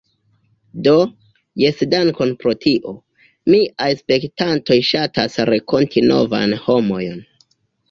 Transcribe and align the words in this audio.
Do, 0.85 0.93
jes 1.63 1.83
dankon 1.91 2.31
pro 2.45 2.53
tio. 2.63 2.95
Miaj 3.55 3.91
spektantoj 4.01 4.81
ŝatas 4.89 5.39
renkonti 5.53 6.07
novajn 6.09 6.59
homojn 6.67 7.25